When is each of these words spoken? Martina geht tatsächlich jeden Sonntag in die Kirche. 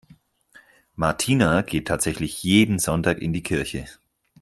Martina 0.95 1.61
geht 1.61 1.87
tatsächlich 1.87 2.41
jeden 2.41 2.79
Sonntag 2.79 3.19
in 3.21 3.33
die 3.33 3.43
Kirche. 3.43 3.85